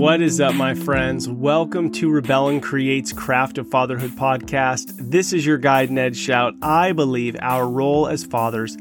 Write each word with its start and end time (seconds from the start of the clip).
What 0.00 0.22
is 0.22 0.40
up, 0.40 0.54
my 0.54 0.72
friends? 0.72 1.28
Welcome 1.28 1.92
to 1.92 2.10
Rebel 2.10 2.48
and 2.48 2.62
Create's 2.62 3.12
Craft 3.12 3.58
of 3.58 3.68
Fatherhood 3.68 4.12
podcast. 4.12 4.94
This 4.98 5.34
is 5.34 5.44
your 5.44 5.58
guide, 5.58 5.90
Ned 5.90 6.14
Schaut. 6.14 6.56
I 6.62 6.92
believe 6.92 7.36
our 7.42 7.68
role 7.68 8.08
as 8.08 8.24
fathers 8.24 8.78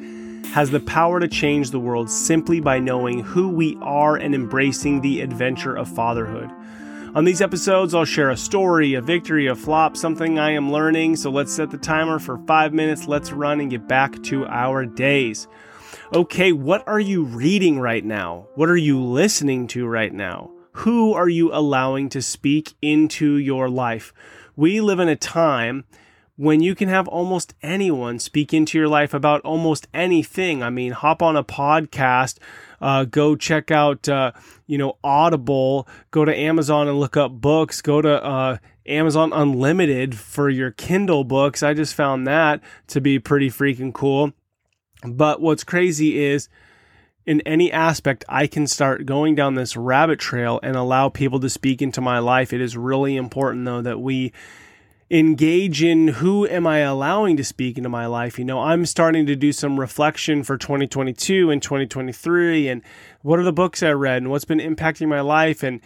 has 0.54 0.72
the 0.72 0.80
power 0.80 1.20
to 1.20 1.28
change 1.28 1.72
the 1.72 1.80
world 1.80 2.10
simply 2.10 2.62
by 2.62 2.80
knowing 2.80 3.20
who 3.20 3.50
we 3.50 3.78
are 3.82 4.16
and 4.16 4.34
embracing 4.34 5.02
the 5.02 5.20
adventure 5.20 5.76
of 5.76 5.94
fatherhood. 5.94 6.50
On 7.14 7.26
these 7.26 7.42
episodes, 7.42 7.94
I'll 7.94 8.06
share 8.06 8.30
a 8.30 8.38
story, 8.38 8.94
a 8.94 9.02
victory, 9.02 9.48
a 9.48 9.56
flop, 9.56 9.98
something 9.98 10.40
I 10.40 10.52
am 10.52 10.72
learning. 10.72 11.18
So 11.18 11.30
let's 11.30 11.54
set 11.54 11.70
the 11.70 11.78
timer 11.78 12.20
for 12.20 12.38
five 12.48 12.72
minutes. 12.74 13.10
Let's 13.10 13.34
run 13.34 13.60
and 13.60 13.70
get 13.70 13.90
back 13.90 14.24
to 14.24 14.46
our 14.46 14.86
days. 14.86 15.50
Okay, 16.14 16.54
what 16.54 16.88
are 16.88 17.02
you 17.02 17.26
reading 17.26 17.78
right 17.78 18.06
now? 18.06 18.48
What 18.56 18.70
are 18.70 18.78
you 18.78 19.04
listening 19.04 19.68
to 19.68 19.86
right 19.86 20.14
now? 20.14 20.52
Who 20.72 21.14
are 21.14 21.30
you 21.30 21.54
allowing 21.54 22.10
to 22.10 22.22
speak 22.22 22.76
into 22.82 23.36
your 23.36 23.70
life? 23.70 24.14
We 24.56 24.82
live 24.82 25.00
in 25.00 25.10
a 25.10 25.16
time 25.16 25.86
when 26.36 26.62
you 26.62 26.74
can 26.74 26.88
have 26.88 27.08
almost 27.10 27.54
anyone 27.62 28.18
speak 28.18 28.54
into 28.54 28.78
your 28.78 28.88
life 28.88 29.14
about 29.14 29.42
almost 29.42 29.88
anything. 29.94 30.64
I 30.64 30.70
mean, 30.70 30.94
hop 30.94 31.22
on 31.22 31.36
a 31.36 31.44
podcast, 31.44 32.38
uh, 32.80 33.04
go 33.04 33.36
check 33.36 33.72
out, 33.72 34.08
uh, 34.08 34.32
you 34.66 34.78
know, 34.78 34.98
Audible, 35.04 35.88
go 36.12 36.24
to 36.24 36.34
Amazon 36.34 36.88
and 36.88 37.00
look 37.00 37.18
up 37.18 37.34
books, 37.34 37.82
go 37.82 38.02
to 38.02 38.24
uh, 38.24 38.58
Amazon 38.86 39.34
Unlimited 39.34 40.16
for 40.16 40.50
your 40.50 40.72
Kindle 40.72 41.26
books. 41.26 41.62
I 41.62 41.74
just 41.74 41.94
found 41.94 42.26
that 42.28 42.62
to 42.88 43.02
be 43.02 43.20
pretty 43.20 43.50
freaking 43.50 43.94
cool. 43.94 44.32
But 45.04 45.42
what's 45.42 45.64
crazy 45.64 46.24
is, 46.24 46.48
in 47.30 47.42
any 47.42 47.72
aspect, 47.72 48.26
I 48.28 48.48
can 48.48 48.66
start 48.66 49.06
going 49.06 49.36
down 49.36 49.54
this 49.54 49.78
rabbit 49.78 50.18
trail 50.18 50.60
and 50.64 50.76
allow 50.76 51.10
people 51.10 51.40
to 51.42 51.48
speak 51.48 51.80
into 51.80 52.02
my 52.02 52.18
life. 52.18 52.52
It 52.52 52.60
is 52.60 52.76
really 52.76 53.16
important, 53.16 53.66
though, 53.66 53.84
that 53.84 54.00
we 54.00 54.34
engage 55.12 55.84
in 55.84 56.08
who 56.08 56.48
am 56.48 56.66
I 56.66 56.80
allowing 56.80 57.38
to 57.38 57.44
speak 57.44 57.78
into 57.78 57.88
my 57.88 58.08
life. 58.08 58.40
You 58.40 58.46
know, 58.46 58.62
I'm 58.62 58.84
starting 58.84 59.28
to 59.28 59.36
do 59.36 59.54
some 59.54 59.80
reflection 59.80 60.42
for 60.42 60.58
2022 60.58 61.52
and 61.52 61.62
2023 61.62 62.68
and 62.68 62.82
what 63.22 63.38
are 63.38 63.44
the 63.44 63.54
books 63.54 63.84
I 63.84 63.92
read 63.92 64.24
and 64.24 64.32
what's 64.32 64.46
been 64.46 64.58
impacting 64.58 65.08
my 65.08 65.22
life 65.22 65.62
and 65.62 65.82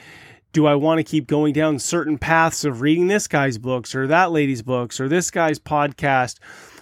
do 0.53 0.65
I 0.65 0.75
want 0.75 0.99
to 0.99 1.03
keep 1.03 1.27
going 1.27 1.51
down 1.51 1.77
certain 1.77 2.17
paths 2.17 2.63
of 2.63 2.79
reading 2.79 3.07
this 3.07 3.27
guy's 3.27 3.57
books 3.57 3.93
or 3.93 4.07
that 4.07 4.31
lady's 4.31 4.61
books 4.61 4.97
or 5.01 5.09
this 5.09 5.29
guy's 5.29 5.59
podcast? 5.59 6.39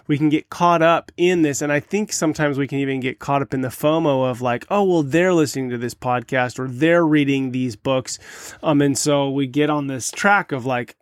We 0.08 0.18
can 0.18 0.30
get 0.30 0.50
caught 0.50 0.82
up 0.82 1.12
in 1.18 1.42
this. 1.42 1.62
And 1.62 1.72
I 1.72 1.80
think 1.80 2.12
sometimes 2.12 2.58
we 2.58 2.68
can 2.68 2.80
even 2.80 3.00
get 3.00 3.20
caught 3.20 3.42
up 3.42 3.54
in 3.54 3.62
the 3.62 3.70
FOMO 3.70 4.30
of 4.30 4.42
like, 4.42 4.66
oh, 4.70 4.84
well, 4.84 5.04
they're 5.04 5.34
listening 5.34 5.70
to 5.70 5.78
this 5.78 5.94
podcast 5.94 6.60
or 6.60 6.68
they're 6.68 7.06
reading 7.06 7.52
these 7.52 7.76
books. 7.76 8.20
Um, 8.64 8.82
and 8.82 8.98
so 8.98 9.30
we 9.30 9.48
get 9.48 9.70
on 9.70 9.88
this 9.88 10.12
track 10.12 10.52
of 10.52 10.66
like, 10.66 10.96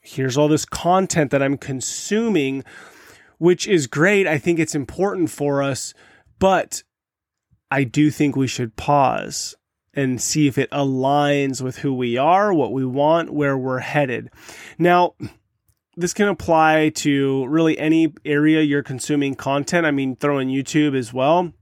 here's 0.00 0.36
all 0.36 0.48
this 0.48 0.64
content 0.64 1.30
that 1.32 1.42
I'm 1.42 1.58
consuming, 1.58 2.64
which 3.38 3.66
is 3.66 3.86
great. 3.86 4.26
I 4.26 4.38
think 4.38 4.58
it's 4.58 4.74
important 4.74 5.30
for 5.30 5.62
us, 5.62 5.94
but 6.38 6.82
I 7.70 7.84
do 7.84 8.10
think 8.10 8.36
we 8.36 8.46
should 8.46 8.76
pause 8.76 9.54
and 9.92 10.20
see 10.20 10.46
if 10.46 10.58
it 10.58 10.70
aligns 10.70 11.62
with 11.62 11.78
who 11.78 11.92
we 11.94 12.16
are, 12.16 12.52
what 12.52 12.72
we 12.72 12.84
want, 12.84 13.32
where 13.32 13.56
we're 13.56 13.78
headed. 13.78 14.30
Now, 14.78 15.14
this 15.96 16.12
can 16.12 16.28
apply 16.28 16.90
to 16.96 17.46
really 17.46 17.78
any 17.78 18.12
area 18.24 18.60
you're 18.60 18.82
consuming 18.82 19.34
content. 19.34 19.86
I 19.86 19.90
mean, 19.90 20.16
throw 20.16 20.38
in 20.38 20.48
YouTube 20.48 20.96
as 20.96 21.12
well. 21.12 21.52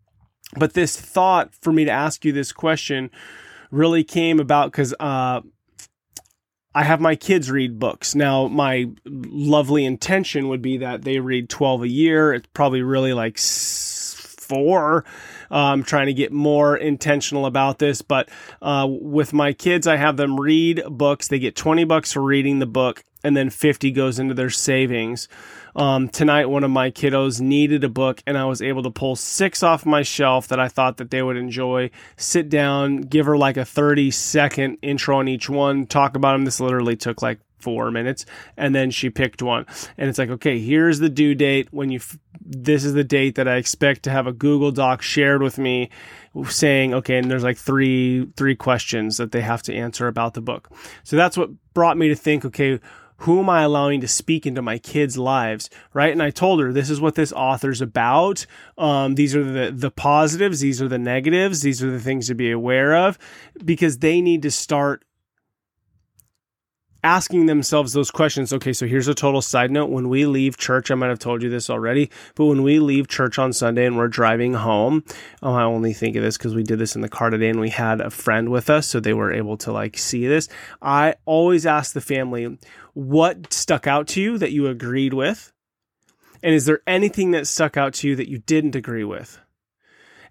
But 0.57 0.75
this 0.75 1.01
thought 1.01 1.55
for 1.61 1.73
me 1.73 1.85
to 1.85 1.91
ask 1.91 2.25
you 2.25 2.33
this 2.33 2.53
question 2.53 3.11
really 3.71 4.05
came 4.05 4.41
about 4.41 4.71
because 4.71 4.95
uh, 4.99 5.41
I 6.75 6.83
have 6.83 7.01
my 7.01 7.17
kids 7.17 7.51
read 7.51 7.79
books. 7.79 8.15
Now, 8.15 8.49
my 8.49 8.91
lovely 9.07 9.85
intention 9.85 10.49
would 10.49 10.63
be 10.63 10.79
that 10.79 11.03
they 11.03 11.21
read 11.21 11.49
12 11.49 11.83
a 11.83 11.89
year. 11.89 12.35
It's 12.35 12.49
probably 12.53 12.83
really 12.83 13.13
like 13.13 13.39
four. 13.39 15.05
I'm 15.51 15.81
um, 15.81 15.83
trying 15.83 16.07
to 16.07 16.15
get 16.15 16.33
more 16.33 16.77
intentional 16.77 17.47
about 17.47 17.79
this, 17.79 18.03
but 18.03 18.29
uh, 18.63 18.87
with 18.89 19.33
my 19.33 19.53
kids, 19.53 19.87
I 19.87 19.97
have 19.97 20.17
them 20.17 20.39
read 20.39 20.83
books. 20.89 21.29
They 21.29 21.39
get 21.39 21.57
20 21.57 21.85
bucks 21.85 22.13
for 22.13 22.23
reading 22.23 22.59
the 22.59 22.67
book, 22.67 23.05
and 23.23 23.37
then 23.37 23.51
50 23.51 23.91
goes 23.93 24.19
into 24.19 24.35
their 24.35 24.51
savings. 24.51 25.29
Um, 25.77 26.09
tonight, 26.09 26.47
one 26.47 26.63
of 26.63 26.71
my 26.71 26.91
kiddos 26.91 27.41
needed 27.41 27.83
a 27.83 27.89
book, 27.89 28.23
and 28.27 28.39
I 28.39 28.45
was 28.45 28.63
able 28.63 28.83
to 28.85 28.91
pull 28.91 29.17
six 29.17 29.63
off 29.63 29.85
my 29.85 30.03
shelf 30.03 30.49
that 30.49 30.61
I 30.61 30.69
thought 30.69 30.99
that 30.99 31.11
they 31.11 31.23
would 31.23 31.37
enjoy. 31.37 31.91
Sit 32.17 32.49
down, 32.49 32.99
give 32.99 33.27
her 33.27 33.37
like 33.37 33.57
a 33.57 33.65
30 33.65 34.11
second 34.13 34.79
intro 34.83 35.19
on 35.19 35.29
each 35.29 35.49
one, 35.49 35.87
talk 35.87 36.17
about 36.17 36.33
them. 36.33 36.45
This 36.45 36.61
literally 36.61 36.97
took 36.97 37.23
like 37.23 37.41
four 37.65 37.91
minutes 37.91 38.27
and 38.57 38.75
then 38.75 38.91
she 38.91 39.11
picked 39.11 39.43
one. 39.43 39.67
And 39.99 40.09
it's 40.09 40.19
like 40.19 40.31
okay 40.31 40.59
here's 40.59 40.99
the 40.99 41.09
due 41.09 41.35
date. 41.35 41.69
When 41.73 41.91
you 41.91 41.99
f- 41.99 42.19
this 42.47 42.85
is 42.85 42.93
the 42.93 43.05
date 43.05 43.37
that 43.37 43.49
i 43.49 43.57
expect 43.57 44.03
to 44.03 44.11
have 44.11 44.27
a 44.27 44.33
google 44.33 44.71
doc 44.71 45.01
shared 45.01 45.43
with 45.43 45.57
me 45.57 45.89
saying 46.47 46.93
okay 46.93 47.17
and 47.17 47.31
there's 47.31 47.43
like 47.43 47.57
three 47.57 48.27
three 48.37 48.55
questions 48.55 49.17
that 49.17 49.33
they 49.33 49.41
have 49.41 49.63
to 49.63 49.75
answer 49.75 50.09
about 50.09 50.35
the 50.35 50.41
book. 50.41 50.71
So 51.05 51.17
that's 51.17 51.37
what 51.37 51.51
brought 51.73 51.97
me 51.97 52.09
to 52.09 52.17
think 52.17 52.45
okay 52.45 52.81
who 53.19 53.41
am 53.41 53.49
I 53.49 53.63
allowing 53.63 54.01
to 54.01 54.09
speak 54.09 54.45
into 54.45 54.61
my 54.61 54.79
kids' 54.79 55.17
lives, 55.17 55.71
right? 55.93 56.13
And 56.13 56.23
I 56.23 56.31
told 56.31 56.61
her 56.61 56.73
this 56.73 56.91
is 56.91 57.01
what 57.01 57.15
this 57.15 57.33
author's 57.33 57.81
about. 57.81 58.45
Um, 58.77 59.15
these 59.15 59.37
are 59.37 59.45
the 59.45 59.71
the 59.71 59.91
positives, 59.91 60.61
these 60.61 60.83
are 60.83 60.89
the 60.89 60.99
negatives, 60.99 61.63
these 61.63 61.83
are 61.83 61.91
the 61.91 62.01
things 62.01 62.27
to 62.27 62.35
be 62.35 62.51
aware 62.51 62.95
of, 62.97 63.19
because 63.65 63.99
they 63.99 64.21
need 64.21 64.43
to 64.43 64.51
start 64.51 65.05
asking 67.05 67.45
themselves 67.47 67.93
those 67.93 68.11
questions. 68.11 68.53
Okay, 68.53 68.73
so 68.73 68.87
here's 68.87 69.07
a 69.07 69.15
total 69.15 69.43
side 69.43 69.71
note. 69.71 69.91
When 69.91 70.09
we 70.09 70.25
leave 70.25 70.57
church, 70.57 70.91
I 70.91 70.95
might 70.95 71.11
have 71.11 71.19
told 71.19 71.43
you 71.43 71.51
this 71.51 71.69
already, 71.69 72.11
but 72.35 72.47
when 72.47 72.63
we 72.63 72.81
leave 72.81 73.07
church 73.07 73.39
on 73.39 73.53
Sunday 73.53 73.85
and 73.85 73.97
we're 73.97 74.09
driving 74.09 74.55
home, 74.55 75.05
oh, 75.43 75.53
I 75.53 75.63
only 75.63 75.93
think 75.93 76.17
of 76.17 76.23
this 76.23 76.39
because 76.39 76.55
we 76.55 76.63
did 76.63 76.79
this 76.79 76.97
in 76.97 77.03
the 77.03 77.09
car 77.09 77.31
today 77.31 77.51
and 77.51 77.61
we 77.61 77.71
had 77.71 78.01
a 78.01 78.11
friend 78.11 78.49
with 78.49 78.71
us, 78.71 78.89
so 78.89 78.99
they 78.99 79.13
were 79.13 79.33
able 79.33 79.59
to 79.59 79.73
like 79.73 79.99
see 79.99 80.27
this. 80.27 80.49
I 80.81 81.17
always 81.27 81.67
ask 81.67 81.93
the 81.93 82.01
family, 82.01 82.59
what 82.95 83.53
stuck 83.53 83.87
out 83.87 84.09
to 84.09 84.23
you 84.23 84.39
that 84.39 84.53
you 84.53 84.67
agreed 84.67 85.13
with? 85.13 85.53
And 86.43 86.55
is 86.55 86.65
there 86.65 86.81
anything 86.87 87.33
that 87.33 87.47
stuck 87.47 87.77
out 87.77 87.95
to 87.95 88.09
you 88.09 88.17
that 88.17 88.31
you 88.31 88.39
didn't 88.39 88.75
agree 88.75 89.05
with? 89.05 89.39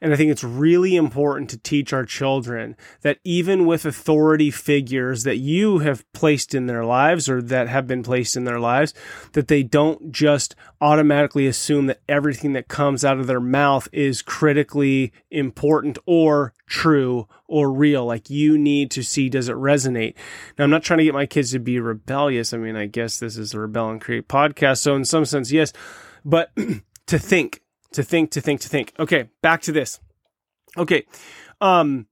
And 0.03 0.11
I 0.11 0.17
think 0.17 0.31
it's 0.31 0.43
really 0.43 0.97
important 0.97 1.49
to 1.51 1.57
teach 1.57 1.93
our 1.93 2.03
children 2.03 2.75
that 3.03 3.19
even 3.23 3.65
with 3.65 3.85
authority 3.85 4.51
figures 4.51 5.23
that 5.23 5.37
you 5.37 5.79
have 5.79 6.03
placed 6.11 6.53
in 6.53 6.65
their 6.65 6.83
lives 6.83 7.29
or 7.29 7.41
that 7.41 7.69
have 7.69 7.87
been 7.87 8.03
placed 8.03 8.35
in 8.35 8.43
their 8.43 8.59
lives, 8.59 8.93
that 9.31 9.47
they 9.47 9.63
don't 9.63 10.11
just 10.11 10.57
automatically 10.81 11.47
assume 11.47 11.85
that 11.85 12.01
everything 12.09 12.51
that 12.51 12.67
comes 12.67 13.05
out 13.05 13.17
of 13.17 13.27
their 13.27 13.39
mouth 13.39 13.87
is 13.93 14.21
critically 14.21 15.13
important 15.31 15.97
or 16.05 16.53
true 16.67 17.25
or 17.47 17.71
real. 17.71 18.05
Like 18.05 18.29
you 18.29 18.57
need 18.57 18.91
to 18.91 19.03
see, 19.03 19.29
does 19.29 19.47
it 19.47 19.55
resonate? 19.55 20.15
Now, 20.57 20.65
I'm 20.65 20.69
not 20.69 20.83
trying 20.83 20.97
to 20.97 21.05
get 21.05 21.13
my 21.13 21.25
kids 21.25 21.51
to 21.53 21.59
be 21.59 21.79
rebellious. 21.79 22.53
I 22.53 22.57
mean, 22.57 22.75
I 22.75 22.87
guess 22.87 23.19
this 23.19 23.37
is 23.37 23.53
a 23.53 23.59
Rebel 23.61 23.91
and 23.91 24.01
Create 24.01 24.27
podcast. 24.27 24.79
So, 24.79 24.97
in 24.97 25.05
some 25.05 25.23
sense, 25.23 25.49
yes, 25.49 25.71
but 26.25 26.51
to 27.07 27.17
think 27.17 27.62
to 27.93 28.03
think, 28.03 28.31
to 28.31 28.41
think, 28.41 28.61
to 28.61 28.69
think. 28.69 28.93
Okay, 28.99 29.29
back 29.41 29.61
to 29.63 29.71
this. 29.71 29.99
Okay. 30.77 31.05
Um, 31.61 32.07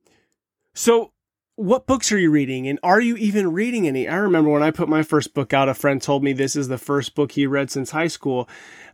so 0.74 1.12
what 1.56 1.86
books 1.86 2.12
are 2.12 2.18
you 2.18 2.32
reading 2.32 2.68
and 2.68 2.80
are 2.82 3.00
you 3.00 3.16
even 3.18 3.52
reading 3.52 3.88
any? 3.88 4.08
I 4.08 4.16
remember 4.16 4.50
when 4.50 4.64
I 4.64 4.72
put 4.72 4.90
my 4.90 5.04
first 5.04 5.34
book 5.34 5.54
out, 5.54 5.70
a 5.70 5.74
friend 5.74 6.02
told 6.02 6.24
me 6.24 6.34
this 6.34 6.56
is 6.56 6.68
the 6.68 6.78
first 6.78 7.14
book 7.16 7.34
he 7.34 7.46
read 7.46 7.70
since 7.70 7.92
high 7.92 8.08
school. 8.08 8.50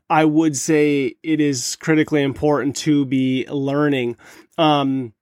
I 0.09 0.26
would 0.26 0.56
say 0.56 1.16
it 1.22 1.40
is 1.40 1.76
critically 1.76 2.24
important 2.24 2.76
to 2.78 3.06
be 3.06 3.46
learning. 3.50 4.18
Um, 4.58 5.14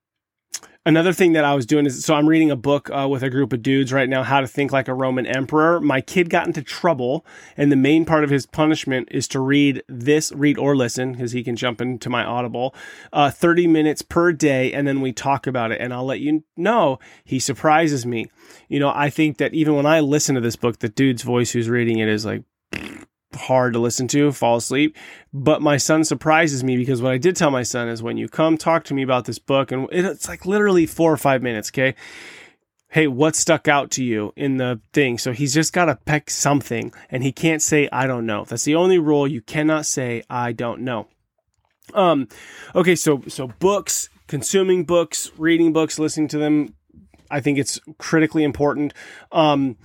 Another 0.87 1.13
thing 1.13 1.33
that 1.33 1.43
I 1.43 1.55
was 1.55 1.65
doing 1.65 1.87
is 1.87 2.05
so 2.05 2.13
I'm 2.13 2.29
reading 2.29 2.51
a 2.51 2.55
book 2.55 2.91
uh, 2.91 3.07
with 3.09 3.23
a 3.23 3.29
group 3.31 3.51
of 3.53 3.63
dudes 3.63 3.91
right 3.91 4.07
now, 4.07 4.21
How 4.21 4.41
to 4.41 4.47
Think 4.47 4.71
Like 4.71 4.87
a 4.87 4.93
Roman 4.93 5.25
Emperor. 5.25 5.81
My 5.81 5.99
kid 5.99 6.29
got 6.29 6.45
into 6.45 6.61
trouble, 6.61 7.25
and 7.57 7.71
the 7.71 7.75
main 7.75 8.05
part 8.05 8.23
of 8.23 8.29
his 8.29 8.45
punishment 8.45 9.07
is 9.09 9.27
to 9.29 9.39
read 9.39 9.81
this, 9.89 10.31
read 10.33 10.59
or 10.59 10.75
listen, 10.75 11.13
because 11.13 11.31
he 11.31 11.43
can 11.43 11.55
jump 11.55 11.81
into 11.81 12.07
my 12.07 12.23
Audible, 12.23 12.75
uh, 13.11 13.31
30 13.31 13.65
minutes 13.65 14.03
per 14.03 14.31
day, 14.31 14.71
and 14.73 14.87
then 14.87 15.01
we 15.01 15.11
talk 15.11 15.47
about 15.47 15.71
it. 15.71 15.81
And 15.81 15.91
I'll 15.91 16.05
let 16.05 16.19
you 16.19 16.43
know 16.55 16.99
he 17.23 17.39
surprises 17.39 18.05
me. 18.05 18.29
You 18.69 18.79
know, 18.79 18.91
I 18.93 19.09
think 19.09 19.39
that 19.39 19.55
even 19.55 19.73
when 19.73 19.87
I 19.87 20.01
listen 20.01 20.35
to 20.35 20.41
this 20.41 20.55
book, 20.55 20.77
the 20.77 20.89
dude's 20.89 21.23
voice 21.23 21.51
who's 21.51 21.67
reading 21.67 21.97
it 21.97 22.09
is 22.09 22.27
like, 22.27 22.43
hard 23.35 23.73
to 23.73 23.79
listen 23.79 24.07
to, 24.09 24.31
fall 24.31 24.57
asleep. 24.57 24.97
But 25.33 25.61
my 25.61 25.77
son 25.77 26.03
surprises 26.03 26.63
me 26.63 26.77
because 26.77 27.01
what 27.01 27.11
I 27.11 27.17
did 27.17 27.35
tell 27.35 27.51
my 27.51 27.63
son 27.63 27.87
is 27.89 28.01
when 28.01 28.17
you 28.17 28.27
come 28.27 28.57
talk 28.57 28.83
to 28.85 28.93
me 28.93 29.03
about 29.03 29.25
this 29.25 29.39
book, 29.39 29.71
and 29.71 29.87
it's 29.91 30.27
like 30.27 30.45
literally 30.45 30.85
four 30.85 31.11
or 31.11 31.17
five 31.17 31.43
minutes, 31.43 31.69
okay? 31.69 31.95
Hey, 32.89 33.07
what 33.07 33.35
stuck 33.35 33.67
out 33.67 33.91
to 33.91 34.03
you 34.03 34.31
in 34.37 34.57
the 34.57 34.79
thing? 34.93 35.17
So 35.17 35.33
he's 35.33 35.53
just 35.53 35.73
got 35.73 35.85
to 35.85 35.99
pick 36.05 36.29
something 36.29 36.93
and 37.09 37.23
he 37.23 37.33
can't 37.33 37.61
say, 37.61 37.89
I 37.91 38.07
don't 38.07 38.25
know. 38.25 38.45
That's 38.45 38.63
the 38.63 38.75
only 38.75 38.99
rule. 38.99 39.27
You 39.27 39.41
cannot 39.41 39.85
say, 39.85 40.23
I 40.29 40.53
don't 40.53 40.81
know. 40.81 41.07
Um, 41.93 42.29
okay, 42.73 42.95
so, 42.95 43.21
so 43.27 43.47
books, 43.47 44.09
consuming 44.27 44.85
books, 44.85 45.31
reading 45.37 45.73
books, 45.73 45.99
listening 45.99 46.29
to 46.29 46.37
them, 46.37 46.73
I 47.29 47.41
think 47.41 47.57
it's 47.57 47.79
critically 47.97 48.43
important. 48.43 48.93
Um, 49.31 49.77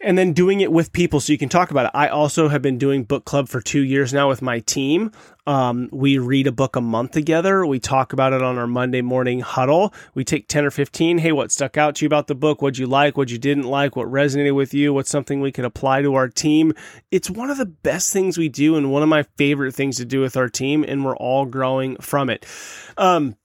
and 0.00 0.16
then 0.16 0.32
doing 0.32 0.60
it 0.60 0.72
with 0.72 0.92
people 0.92 1.20
so 1.20 1.32
you 1.32 1.38
can 1.38 1.48
talk 1.48 1.70
about 1.70 1.86
it. 1.86 1.92
I 1.94 2.08
also 2.08 2.48
have 2.48 2.62
been 2.62 2.78
doing 2.78 3.04
book 3.04 3.24
club 3.24 3.48
for 3.48 3.60
two 3.60 3.82
years 3.82 4.12
now 4.12 4.28
with 4.28 4.42
my 4.42 4.60
team. 4.60 5.12
Um, 5.46 5.88
we 5.92 6.18
read 6.18 6.46
a 6.46 6.52
book 6.52 6.76
a 6.76 6.80
month 6.80 7.12
together. 7.12 7.64
We 7.64 7.80
talk 7.80 8.12
about 8.12 8.34
it 8.34 8.42
on 8.42 8.58
our 8.58 8.66
Monday 8.66 9.00
morning 9.00 9.40
huddle. 9.40 9.94
We 10.14 10.22
take 10.22 10.46
10 10.46 10.66
or 10.66 10.70
15. 10.70 11.18
Hey, 11.18 11.32
what 11.32 11.50
stuck 11.50 11.78
out 11.78 11.96
to 11.96 12.04
you 12.04 12.06
about 12.06 12.26
the 12.26 12.34
book? 12.34 12.60
What'd 12.60 12.78
you 12.78 12.86
like? 12.86 13.16
What 13.16 13.30
you 13.30 13.38
didn't 13.38 13.64
like? 13.64 13.96
What 13.96 14.08
resonated 14.08 14.54
with 14.54 14.74
you? 14.74 14.92
What's 14.92 15.10
something 15.10 15.40
we 15.40 15.52
could 15.52 15.64
apply 15.64 16.02
to 16.02 16.14
our 16.14 16.28
team? 16.28 16.74
It's 17.10 17.30
one 17.30 17.48
of 17.48 17.56
the 17.56 17.66
best 17.66 18.12
things 18.12 18.36
we 18.36 18.50
do 18.50 18.76
and 18.76 18.92
one 18.92 19.02
of 19.02 19.08
my 19.08 19.22
favorite 19.38 19.74
things 19.74 19.96
to 19.96 20.04
do 20.04 20.20
with 20.20 20.36
our 20.36 20.48
team. 20.48 20.84
And 20.86 21.04
we're 21.04 21.16
all 21.16 21.46
growing 21.46 21.96
from 21.96 22.28
it. 22.28 22.44
Um, 22.98 23.36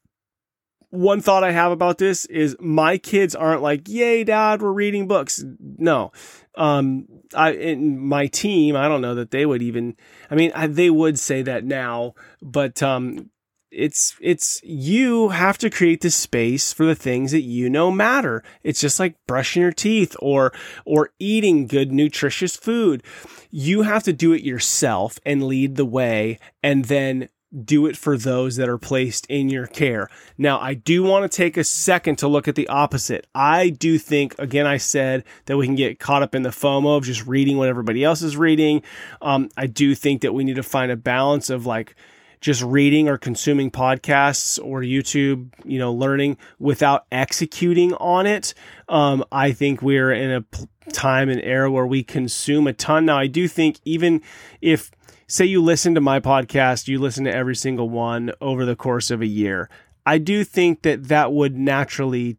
one 0.93 1.21
thought 1.21 1.43
I 1.43 1.51
have 1.51 1.71
about 1.71 1.97
this 1.97 2.25
is 2.25 2.55
my 2.59 2.99
kids 2.99 3.33
aren't 3.33 3.63
like, 3.63 3.89
yay, 3.89 4.23
dad, 4.23 4.61
we're 4.61 4.71
reading 4.71 5.07
books. 5.07 5.43
No. 5.59 6.11
Um, 6.53 7.07
I, 7.33 7.53
in 7.53 7.99
my 7.99 8.27
team, 8.27 8.75
I 8.75 8.87
don't 8.87 9.01
know 9.01 9.15
that 9.15 9.31
they 9.31 9.43
would 9.43 9.63
even, 9.63 9.95
I 10.29 10.35
mean, 10.35 10.51
I, 10.53 10.67
they 10.67 10.91
would 10.91 11.17
say 11.17 11.41
that 11.41 11.63
now, 11.63 12.13
but, 12.43 12.83
um, 12.83 13.31
it's 13.75 14.15
it's 14.21 14.61
you 14.63 15.29
have 15.29 15.57
to 15.57 15.67
create 15.71 16.01
the 16.01 16.11
space 16.11 16.71
for 16.71 16.85
the 16.85 16.93
things 16.93 17.31
that 17.31 17.41
you 17.41 17.71
know 17.71 17.89
matter. 17.89 18.43
It's 18.61 18.79
just 18.79 18.99
like 18.99 19.15
brushing 19.25 19.63
your 19.63 19.71
teeth 19.71 20.15
or 20.19 20.53
or 20.85 21.09
eating 21.17 21.65
good 21.65 21.91
nutritious 21.91 22.55
food. 22.55 23.01
You 23.49 23.81
have 23.81 24.03
to 24.03 24.13
do 24.13 24.31
it 24.31 24.43
yourself 24.43 25.17
and 25.25 25.47
lead 25.47 25.75
the 25.75 25.85
way 25.85 26.37
and 26.61 26.85
then 26.85 27.29
do 27.63 27.85
it 27.85 27.95
for 27.95 28.17
those 28.17 28.55
that 28.55 28.67
are 28.67 28.77
placed 28.77 29.25
in 29.27 29.49
your 29.49 29.67
care. 29.67 30.09
Now, 30.37 30.59
I 30.59 30.73
do 30.73 31.03
want 31.03 31.29
to 31.29 31.35
take 31.35 31.55
a 31.55 31.63
second 31.63 32.17
to 32.17 32.27
look 32.27 32.47
at 32.47 32.55
the 32.55 32.67
opposite. 32.67 33.27
I 33.35 33.69
do 33.69 33.97
think, 33.97 34.35
again, 34.39 34.65
I 34.65 34.77
said 34.77 35.23
that 35.45 35.57
we 35.57 35.67
can 35.67 35.75
get 35.75 35.99
caught 35.99 36.23
up 36.23 36.33
in 36.33 36.43
the 36.43 36.49
FOMO 36.49 36.97
of 36.97 37.03
just 37.03 37.27
reading 37.27 37.57
what 37.57 37.69
everybody 37.69 38.03
else 38.03 38.21
is 38.21 38.35
reading. 38.35 38.81
Um, 39.21 39.49
I 39.55 39.67
do 39.67 39.93
think 39.95 40.21
that 40.21 40.33
we 40.33 40.43
need 40.43 40.55
to 40.55 40.63
find 40.63 40.91
a 40.91 40.97
balance 40.97 41.49
of 41.49 41.65
like, 41.65 41.95
just 42.41 42.61
reading 42.61 43.07
or 43.07 43.17
consuming 43.17 43.71
podcasts 43.71 44.59
or 44.61 44.81
YouTube, 44.81 45.47
you 45.63 45.79
know, 45.79 45.93
learning 45.93 46.37
without 46.59 47.05
executing 47.09 47.93
on 47.93 48.25
it. 48.25 48.53
Um, 48.89 49.23
I 49.31 49.53
think 49.53 49.81
we're 49.81 50.11
in 50.11 50.29
a 50.29 50.91
time 50.91 51.29
and 51.29 51.39
era 51.41 51.71
where 51.71 51.87
we 51.87 52.03
consume 52.03 52.67
a 52.67 52.73
ton. 52.73 53.05
Now, 53.05 53.17
I 53.17 53.27
do 53.27 53.47
think 53.47 53.79
even 53.85 54.21
if 54.59 54.91
say 55.33 55.45
you 55.45 55.63
listen 55.63 55.95
to 55.95 56.01
my 56.01 56.19
podcast, 56.19 56.87
you 56.87 56.99
listen 56.99 57.23
to 57.23 57.35
every 57.35 57.55
single 57.55 57.89
one 57.89 58.31
over 58.39 58.65
the 58.65 58.75
course 58.75 59.09
of 59.09 59.19
a 59.19 59.25
year. 59.25 59.67
I 60.05 60.19
do 60.19 60.43
think 60.43 60.83
that 60.83 61.05
that 61.05 61.33
would 61.33 61.57
naturally 61.57 62.37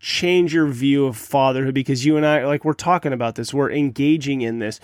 change 0.00 0.52
your 0.52 0.66
view 0.66 1.06
of 1.06 1.16
fatherhood 1.16 1.74
because 1.74 2.04
you 2.04 2.16
and 2.16 2.26
I, 2.26 2.44
like, 2.44 2.64
we're 2.64 2.72
talking 2.72 3.12
about 3.12 3.36
this, 3.36 3.54
we're 3.54 3.70
engaging 3.70 4.40
in 4.40 4.58
this. 4.58 4.80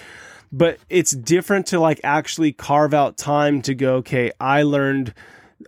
But 0.52 0.78
it's 0.88 1.10
different 1.10 1.66
to 1.66 1.80
like 1.80 2.00
actually 2.04 2.52
carve 2.52 2.94
out 2.94 3.16
time 3.16 3.62
to 3.62 3.74
go, 3.74 3.96
okay, 3.96 4.30
I 4.38 4.62
learned 4.62 5.12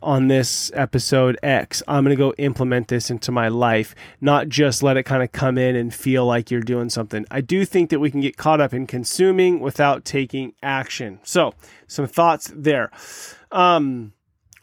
on 0.02 0.28
this 0.28 0.70
episode 0.74 1.38
X. 1.42 1.82
I'm 1.86 2.04
going 2.04 2.16
to 2.16 2.20
go 2.20 2.34
implement 2.38 2.88
this 2.88 3.10
into 3.10 3.32
my 3.32 3.48
life, 3.48 3.94
not 4.20 4.48
just 4.48 4.82
let 4.82 4.96
it 4.96 5.02
kind 5.02 5.22
of 5.22 5.32
come 5.32 5.58
in 5.58 5.76
and 5.76 5.92
feel 5.92 6.24
like 6.26 6.50
you're 6.50 6.60
doing 6.60 6.90
something. 6.90 7.26
I 7.30 7.40
do 7.40 7.64
think 7.64 7.90
that 7.90 8.00
we 8.00 8.10
can 8.10 8.20
get 8.20 8.36
caught 8.36 8.60
up 8.60 8.72
in 8.72 8.86
consuming 8.86 9.60
without 9.60 10.04
taking 10.04 10.54
action. 10.62 11.20
So, 11.22 11.54
some 11.86 12.06
thoughts 12.06 12.50
there. 12.54 12.90
Um, 13.50 14.12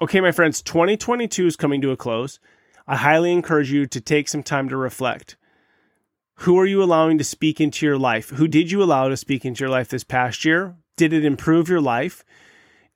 okay, 0.01 0.21
my 0.21 0.31
friends, 0.31 0.61
2022 0.61 1.47
is 1.47 1.55
coming 1.55 1.81
to 1.81 1.91
a 1.91 1.97
close. 1.97 2.39
I 2.87 2.95
highly 2.95 3.31
encourage 3.31 3.71
you 3.71 3.85
to 3.85 4.01
take 4.01 4.27
some 4.27 4.43
time 4.43 4.69
to 4.69 4.77
reflect. 4.77 5.35
Who 6.43 6.57
are 6.57 6.65
you 6.65 6.81
allowing 6.81 7.17
to 7.17 7.23
speak 7.23 7.59
into 7.59 7.85
your 7.85 7.97
life? 7.97 8.29
Who 8.29 8.47
did 8.47 8.71
you 8.71 8.81
allow 8.81 9.09
to 9.09 9.17
speak 9.17 9.43
into 9.43 9.59
your 9.59 9.69
life 9.69 9.89
this 9.89 10.05
past 10.05 10.45
year? 10.45 10.75
Did 10.95 11.11
it 11.11 11.25
improve 11.25 11.67
your 11.67 11.81
life? 11.81 12.23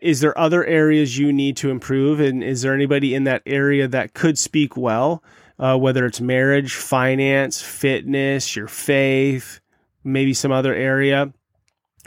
Is 0.04 0.20
there 0.20 0.38
other 0.38 0.66
areas 0.66 1.18
you 1.18 1.32
need 1.32 1.56
to 1.58 1.70
improve? 1.70 2.20
And 2.20 2.44
is 2.44 2.62
there 2.62 2.74
anybody 2.74 3.16
in 3.16 3.24
that 3.24 3.42
area 3.46 3.88
that 3.88 4.14
could 4.14 4.38
speak 4.38 4.76
well 4.76 5.24
uh, 5.58 5.78
whether 5.78 6.06
it's 6.06 6.20
marriage 6.20 6.76
finance 6.76 7.62
fitness 7.62 8.56
your 8.56 8.68
faith 8.68 9.62
maybe 10.04 10.34
some 10.34 10.52
other 10.52 10.76
area? 10.76 11.34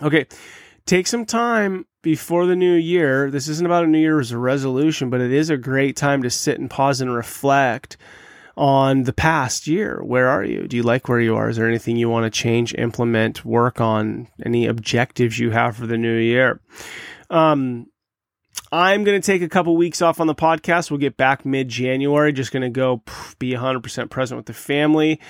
Okay 0.02 0.26
take 0.84 1.06
some 1.08 1.26
time 1.26 1.84
before 2.02 2.46
the 2.46 2.54
new 2.54 2.74
year. 2.74 3.28
This 3.28 3.48
isn't 3.48 3.66
about 3.66 3.82
a 3.82 3.88
new 3.88 3.98
year's 3.98 4.32
resolution 4.32 5.10
but 5.10 5.20
it 5.20 5.32
is 5.32 5.50
a 5.50 5.56
great 5.56 5.96
time 5.96 6.22
to 6.22 6.30
sit 6.30 6.60
and 6.60 6.70
pause 6.70 7.00
and 7.00 7.12
reflect 7.12 7.96
on 8.56 9.02
the 9.02 9.12
past 9.12 9.66
year. 9.66 10.02
Where 10.02 10.28
are 10.28 10.44
you? 10.44 10.68
Do 10.68 10.76
you 10.76 10.82
like 10.82 11.08
where 11.08 11.20
you 11.20 11.36
are? 11.36 11.48
Is 11.48 11.56
there 11.56 11.68
anything 11.68 11.96
you 11.96 12.08
want 12.08 12.24
to 12.24 12.38
change 12.38 12.74
implement 12.74 13.44
work 13.44 13.80
on? 13.80 14.28
Any 14.44 14.66
objectives 14.66 15.38
you 15.38 15.50
have 15.50 15.76
for 15.76 15.86
the 15.86 15.98
new 15.98 16.16
year 16.16 16.60
um, 17.30 17.86
I'm 18.72 19.04
going 19.04 19.20
to 19.20 19.24
take 19.24 19.42
a 19.42 19.48
couple 19.48 19.76
weeks 19.76 20.02
off 20.02 20.20
on 20.20 20.26
the 20.26 20.34
podcast. 20.34 20.90
We'll 20.90 20.98
get 20.98 21.16
back 21.16 21.44
mid 21.44 21.68
January. 21.68 22.32
Just 22.32 22.52
going 22.52 22.62
to 22.62 22.68
go 22.68 23.02
be 23.38 23.52
100% 23.52 24.10
present 24.10 24.36
with 24.36 24.46
the 24.46 24.54
family. 24.54 25.20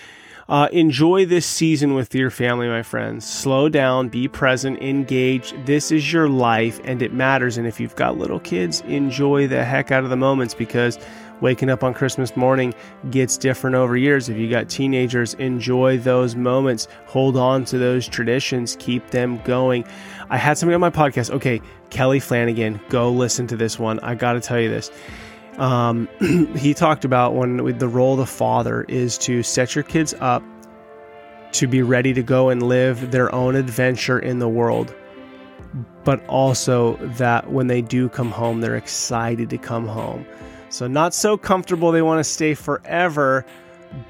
Uh, 0.48 0.69
enjoy 0.70 1.26
this 1.26 1.44
season 1.44 1.94
with 1.94 2.14
your 2.14 2.31
family, 2.31 2.69
my 2.69 2.82
friends. 2.82 3.28
Slow 3.28 3.69
down, 3.69 4.08
be 4.08 4.28
present, 4.28 4.81
engage. 4.81 5.52
This 5.64 5.90
is 5.90 6.12
your 6.12 6.28
life 6.28 6.81
and 6.84 7.02
it 7.02 7.12
matters. 7.12 7.58
And 7.58 7.66
if 7.66 7.81
you've 7.81 7.96
got 7.96 8.16
little 8.16 8.38
kids, 8.38 8.81
enjoy 8.82 9.48
the 9.48 9.64
heck 9.64 9.90
out 9.90 10.04
of 10.04 10.10
the 10.10 10.16
moments 10.16 10.54
because 10.54 11.00
waking 11.40 11.69
up 11.69 11.82
on 11.82 11.93
Christmas 11.93 12.37
morning 12.37 12.75
gets 13.10 13.37
different 13.37 13.75
over 13.75 13.96
years. 13.96 14.28
If 14.28 14.37
you 14.37 14.48
got 14.48 14.69
teenagers, 14.69 15.34
enjoy 15.34 15.98
those 15.98 16.37
moments. 16.37 16.87
Hold 17.06 17.37
on 17.37 17.64
to 17.66 17.78
those 17.78 18.06
traditions. 18.06 18.76
Keep 18.78 19.10
them 19.10 19.40
going. 19.43 19.84
I 20.28 20.37
had 20.37 20.58
somebody 20.58 20.75
on 20.75 20.81
my 20.81 20.90
podcast. 20.90 21.31
Okay, 21.31 21.61
Kelly 21.90 22.20
Flanagan, 22.20 22.81
go 22.88 23.11
listen 23.11 23.46
to 23.49 23.56
this 23.56 23.78
one. 23.78 24.00
I 24.00 24.14
got 24.14 24.34
to 24.34 24.40
tell 24.40 24.61
you 24.61 24.69
this. 24.69 24.90
Um, 25.58 26.08
he 26.56 26.75
talked 26.75 27.05
about 27.05 27.34
when 27.34 27.78
the 27.78 27.88
role 27.88 28.12
of 28.12 28.19
the 28.19 28.26
father 28.26 28.84
is 28.88 29.17
to 29.19 29.43
set 29.43 29.75
your 29.75 29.84
kids 29.84 30.14
up 30.20 30.43
to 31.52 31.67
be 31.67 31.82
ready 31.82 32.12
to 32.12 32.23
go 32.23 32.50
and 32.50 32.62
live 32.62 33.11
their 33.11 33.34
own 33.34 33.56
adventure 33.56 34.19
in 34.19 34.38
the 34.38 34.49
world 34.49 34.94
but 36.05 36.25
also 36.26 36.96
that 37.19 37.50
when 37.50 37.67
they 37.67 37.82
do 37.82 38.08
come 38.08 38.31
home, 38.31 38.61
they're 38.61 38.76
excited 38.76 39.50
to 39.50 39.58
come 39.58 39.87
home. 39.87 40.25
So, 40.69 40.87
not 40.87 41.14
so 41.14 41.37
comfortable 41.37 41.93
they 41.93 42.02
want 42.02 42.20
to 42.20 42.25
stay 42.25 42.55
forever, 42.55 43.44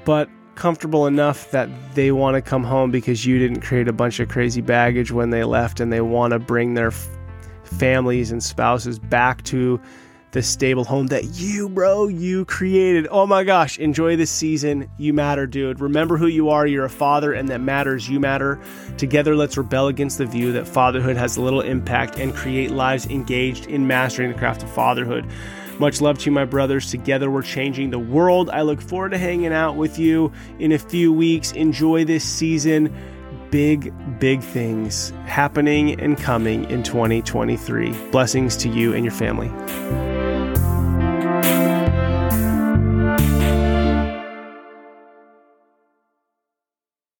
but 0.05 0.29
comfortable 0.57 1.07
enough 1.07 1.51
that 1.51 1.69
they 1.95 2.11
want 2.11 2.35
to 2.35 2.41
come 2.41 2.63
home 2.63 2.91
because 2.91 3.25
you 3.25 3.39
didn't 3.39 3.61
create 3.61 3.87
a 3.87 3.93
bunch 3.93 4.19
of 4.19 4.27
crazy 4.27 4.61
baggage 4.61 5.11
when 5.11 5.29
they 5.29 5.43
left 5.43 5.79
and 5.79 5.93
they 5.93 6.01
want 6.01 6.33
to 6.33 6.39
bring 6.39 6.73
their 6.73 6.87
f- 6.87 7.07
families 7.63 8.31
and 8.31 8.43
spouses 8.43 8.99
back 8.99 9.43
to 9.43 9.79
the 10.31 10.43
stable 10.43 10.83
home 10.83 11.07
that 11.07 11.23
you, 11.39 11.69
bro, 11.69 12.07
you 12.07 12.43
created. 12.45 13.07
Oh 13.09 13.25
my 13.25 13.43
gosh, 13.43 13.79
enjoy 13.79 14.17
this 14.17 14.29
season. 14.29 14.89
You 14.97 15.13
matter, 15.13 15.47
dude. 15.47 15.79
Remember 15.79 16.17
who 16.17 16.27
you 16.27 16.49
are. 16.49 16.67
You're 16.67 16.85
a 16.85 16.89
father, 16.89 17.33
and 17.33 17.47
that 17.49 17.61
matters. 17.61 18.09
You 18.09 18.19
matter. 18.19 18.59
Together, 18.97 19.35
let's 19.35 19.55
rebel 19.57 19.87
against 19.87 20.17
the 20.17 20.25
view 20.25 20.51
that 20.51 20.67
fatherhood 20.67 21.15
has 21.15 21.37
little 21.37 21.61
impact 21.61 22.19
and 22.19 22.35
create 22.35 22.71
lives 22.71 23.05
engaged 23.07 23.67
in 23.67 23.87
mastering 23.87 24.31
the 24.31 24.37
craft 24.37 24.63
of 24.63 24.69
fatherhood. 24.69 25.25
Much 25.79 26.01
love 26.01 26.17
to 26.19 26.25
you, 26.25 26.31
my 26.31 26.45
brothers. 26.45 26.89
Together, 26.89 27.29
we're 27.29 27.43
changing 27.43 27.91
the 27.91 27.99
world. 27.99 28.49
I 28.49 28.63
look 28.63 28.81
forward 28.81 29.11
to 29.11 29.17
hanging 29.17 29.53
out 29.53 29.75
with 29.75 29.99
you 29.99 30.31
in 30.59 30.71
a 30.71 30.79
few 30.79 31.13
weeks. 31.13 31.51
Enjoy 31.51 32.03
this 32.03 32.23
season. 32.23 32.93
Big, 33.51 33.93
big 34.19 34.41
things 34.41 35.11
happening 35.25 35.99
and 36.01 36.17
coming 36.17 36.69
in 36.69 36.83
2023. 36.83 37.91
Blessings 38.11 38.57
to 38.57 38.69
you 38.69 38.93
and 38.93 39.05
your 39.05 39.13
family. 39.13 40.06